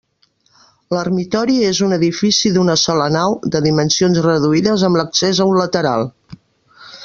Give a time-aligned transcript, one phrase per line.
[0.95, 6.11] L'ermitori és un edifici d'una sola nau, de dimensions reduïdes, amb l'accés a un lateral.